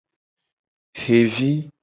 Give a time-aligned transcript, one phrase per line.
[1.01, 1.53] Xevi.